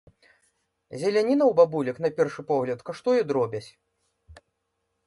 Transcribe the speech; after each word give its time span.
Зеляніна 1.01 1.45
ў 1.47 1.53
бабулек, 1.59 1.95
на 2.07 2.11
першы 2.21 2.41
погляд, 2.53 2.79
каштуе 2.89 3.21
дробязь. 3.35 3.71